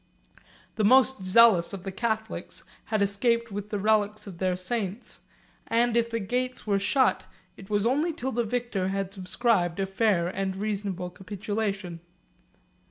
[0.77, 5.19] 178 The most zealous of the Catholics had escaped with the relics of their saints;
[5.67, 9.85] and if the gates were shut, it was only till the victor had subscribed a
[9.85, 11.99] fair and reasonable capitulation.